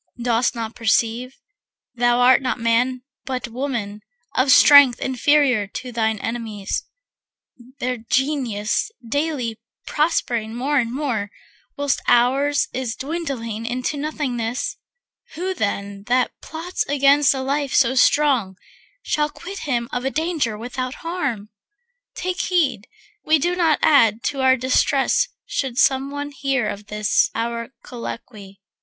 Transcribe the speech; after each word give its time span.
Dost 0.19 0.55
not 0.55 0.73
perceive, 0.73 1.35
thou 1.93 2.21
art 2.21 2.41
not 2.41 2.59
man 2.59 3.03
but 3.23 3.47
woman, 3.47 4.01
Of 4.35 4.49
strength 4.49 4.99
inferior 4.99 5.67
to 5.67 5.91
thine 5.91 6.17
enemies, 6.17 6.85
Their 7.79 7.97
Genius 7.97 8.89
daily 9.07 9.59
prospering 9.85 10.55
more 10.55 10.79
and 10.79 10.91
more, 10.91 11.29
Whilst 11.77 12.01
ours 12.07 12.67
is 12.73 12.95
dwindling 12.95 13.67
into 13.67 13.95
nothingness? 13.95 14.75
Who 15.35 15.53
then 15.53 16.05
that 16.07 16.31
plots 16.41 16.83
against 16.87 17.35
a 17.35 17.43
life 17.43 17.75
so 17.75 17.93
strong 17.93 18.55
Shall 19.03 19.29
quit 19.29 19.59
him 19.69 19.87
of 19.93 20.01
the 20.01 20.09
danger 20.09 20.57
without 20.57 20.95
harm? 21.05 21.49
Take 22.15 22.41
heed 22.41 22.87
we 23.23 23.37
do 23.37 23.55
not 23.55 23.77
add 23.83 24.23
to 24.23 24.41
our 24.41 24.57
distress 24.57 25.27
Should 25.45 25.77
some 25.77 26.09
one 26.09 26.31
hear 26.31 26.67
of 26.67 26.87
this 26.87 27.29
our 27.35 27.69
colloquy. 27.83 28.59